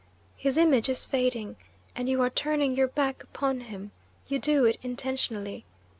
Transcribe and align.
His 0.35 0.57
image 0.57 0.89
is 0.89 1.05
fading, 1.05 1.57
and 1.95 2.09
you 2.09 2.23
are 2.23 2.29
turning 2.31 2.75
your 2.75 2.87
back 2.87 3.21
upon 3.23 3.59
him. 3.59 3.91
You 4.29 4.39
do 4.39 4.65
it 4.65 4.79
intentionally. 4.81 5.63